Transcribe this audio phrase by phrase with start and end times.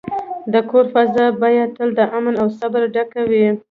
[0.53, 3.45] د کور فضا باید تل د امن او صبر ډکه وي.